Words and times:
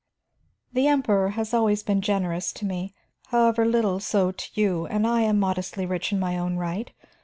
The 0.73 0.87
Emperor 0.87 1.29
has 1.29 1.53
been 1.83 2.01
generous 2.01 2.51
to 2.53 2.65
me, 2.65 2.95
however 3.27 3.63
little 3.65 3.99
so 3.99 4.31
to 4.31 4.49
you, 4.59 4.87
and 4.87 5.05
I 5.05 5.21
am 5.21 5.39
modestly 5.39 5.85
rich 5.85 6.11
in 6.11 6.19
my 6.19 6.39
own 6.39 6.57
right. 6.57 6.89